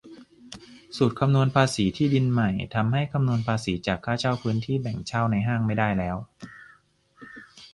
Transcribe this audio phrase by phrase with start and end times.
[0.97, 6.17] สูตรคำนวณภาษีที่ดินใหม่ ทำให้คำนวณภาษีจากค่าเช่าพื้นที่แบ่งเช่าในห้างไม่ได้แล้ว